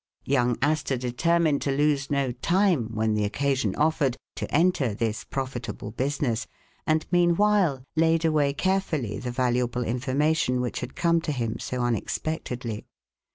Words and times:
Young 0.25 0.57
Astor 0.63 0.97
determined 0.97 1.61
to 1.61 1.71
lose 1.71 2.09
no 2.09 2.31
time 2.31 2.89
when 2.95 3.13
the 3.13 3.23
occasion 3.23 3.75
offered, 3.75 4.17
to 4.37 4.51
enter 4.51 4.95
this 4.95 5.23
profitable 5.23 5.91
business, 5.91 6.47
and 6.87 7.05
meanwhile 7.11 7.83
laid 7.95 8.25
away 8.25 8.51
carefully 8.53 9.19
the 9.19 9.29
valuable 9.29 9.83
informa 9.83 10.35
tion 10.35 10.59
which 10.59 10.79
had 10.79 10.95
come 10.95 11.21
to 11.21 11.31
him 11.31 11.59
so 11.59 11.83
unexpectedly. 11.83 12.87